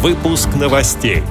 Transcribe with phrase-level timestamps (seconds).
[0.00, 1.24] Выпуск новостей.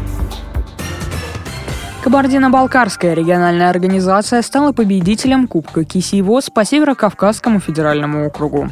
[2.04, 8.70] Кабардино-Балкарская региональная организация стала победителем Кубка Кисиевоз по Северо-Кавказскому федеральному округу.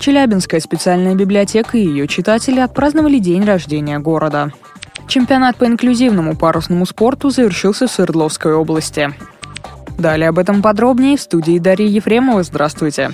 [0.00, 4.52] Челябинская специальная библиотека и ее читатели отпраздновали день рождения города.
[5.06, 9.14] Чемпионат по инклюзивному парусному спорту завершился в Свердловской области.
[9.96, 12.42] Далее об этом подробнее в студии Дарьи Ефремова.
[12.42, 13.12] Здравствуйте.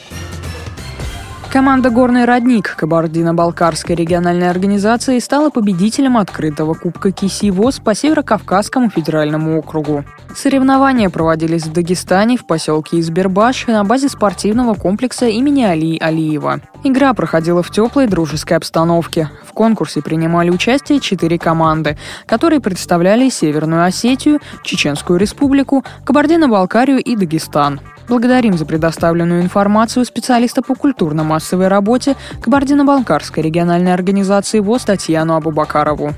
[1.56, 10.04] Команда «Горный родник» Кабардино-Балкарской региональной организации стала победителем открытого Кубка Киси-ВОЗ по Северо-Кавказскому федеральному округу.
[10.36, 16.60] Соревнования проводились в Дагестане, в поселке Избербаш на базе спортивного комплекса имени Али Алиева.
[16.84, 19.30] Игра проходила в теплой дружеской обстановке.
[19.46, 27.80] В конкурсе принимали участие четыре команды, которые представляли Северную Осетию, Чеченскую Республику, Кабардино-Балкарию и Дагестан.
[28.08, 36.12] Благодарим за предоставленную информацию специалиста по культурно-массовой работе Кабардино-Балкарской региональной организации ВОЗ Татьяну Абубакарову.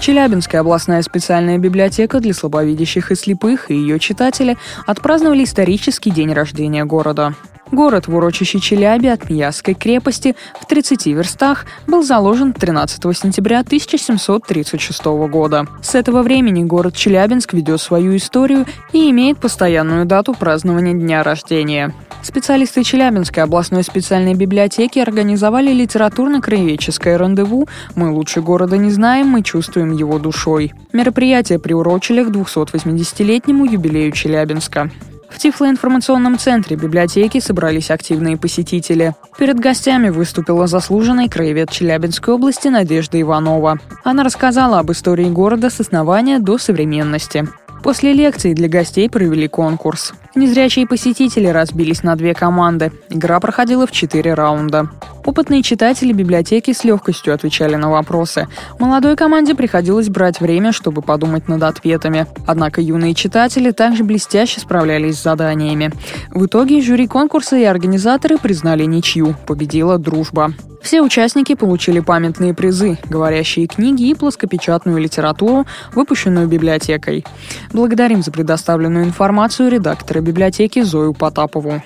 [0.00, 6.84] Челябинская областная специальная библиотека для слабовидящих и слепых и ее читатели отпраздновали исторический день рождения
[6.84, 7.34] города.
[7.72, 15.04] Город в урочище Челяби от Миясской крепости в 30 верстах был заложен 13 сентября 1736
[15.30, 15.66] года.
[15.82, 21.94] С этого времени город Челябинск ведет свою историю и имеет постоянную дату празднования дня рождения.
[22.22, 29.92] Специалисты Челябинской областной специальной библиотеки организовали литературно-краеведческое рандеву «Мы лучше города не знаем, мы чувствуем
[29.92, 30.74] его душой».
[30.92, 34.90] Мероприятие приурочили к 280-летнему юбилею Челябинска.
[35.32, 39.14] В Тифлоинформационном центре библиотеки собрались активные посетители.
[39.38, 43.78] Перед гостями выступила заслуженный краевед Челябинской области Надежда Иванова.
[44.04, 47.48] Она рассказала об истории города с основания до современности.
[47.82, 50.12] После лекции для гостей провели конкурс.
[50.34, 52.90] Незрячие посетители разбились на две команды.
[53.10, 54.88] Игра проходила в четыре раунда.
[55.26, 58.48] Опытные читатели библиотеки с легкостью отвечали на вопросы.
[58.78, 62.26] Молодой команде приходилось брать время, чтобы подумать над ответами.
[62.46, 65.92] Однако юные читатели также блестяще справлялись с заданиями.
[66.30, 69.36] В итоге жюри конкурса и организаторы признали ничью.
[69.46, 70.54] Победила дружба.
[70.82, 75.64] Все участники получили памятные призы, говорящие книги и плоскопечатную литературу,
[75.94, 77.24] выпущенную библиотекой.
[77.72, 81.82] Благодарим за предоставленную информацию редактора библиотеки Зою Потапову.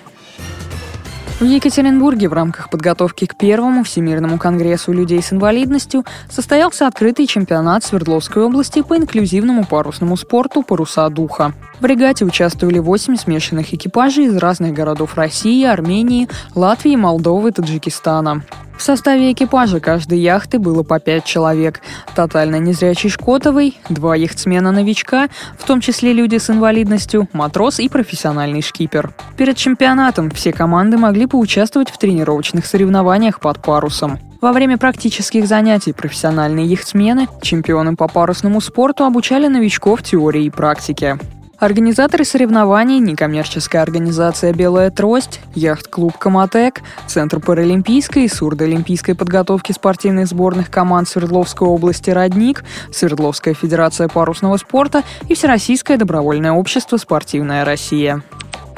[1.38, 7.84] В Екатеринбурге в рамках подготовки к первому Всемирному конгрессу людей с инвалидностью состоялся открытый чемпионат
[7.84, 11.52] Свердловской области по инклюзивному парусному спорту «Паруса духа».
[11.78, 18.42] В регате участвовали восемь смешанных экипажей из разных городов России, Армении, Латвии, Молдовы, Таджикистана.
[18.76, 21.80] В составе экипажа каждой яхты было по пять человек.
[22.14, 25.28] Тотально незрячий Шкотовый, два яхтсмена-новичка,
[25.58, 29.12] в том числе люди с инвалидностью, матрос и профессиональный шкипер.
[29.36, 34.18] Перед чемпионатом все команды могли поучаствовать в тренировочных соревнованиях под парусом.
[34.40, 41.18] Во время практических занятий профессиональные яхтсмены, чемпионы по парусному спорту обучали новичков теории и практике.
[41.58, 50.70] Организаторы соревнований– некоммерческая организация «Белая трость», яхт-клуб «Коматек», Центр паралимпийской и сурдоолимпийской подготовки спортивных сборных
[50.70, 52.62] команд Свердловской области «Родник»,
[52.92, 58.22] Свердловская федерация парусного спорта и Всероссийское добровольное общество «Спортивная Россия».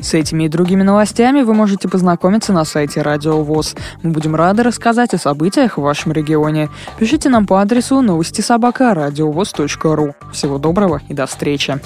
[0.01, 3.75] С этими и другими новостями вы можете познакомиться на сайте Радио ВОЗ.
[4.05, 6.69] Мы будем рады рассказать о событиях в вашем регионе.
[7.01, 10.15] Пишите нам по адресу новости собака ру.
[10.33, 11.81] Всего доброго и до встречи.